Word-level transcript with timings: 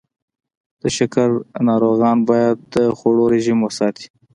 د 0.81 0.83
شکر 0.97 1.29
ناروغان 1.67 2.17
باید 2.29 2.57
د 2.73 2.75
خوړو 2.97 3.23
رژیم 3.33 3.59
وساتي. 3.61 4.05